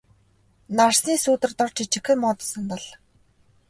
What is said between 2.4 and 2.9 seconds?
сандал.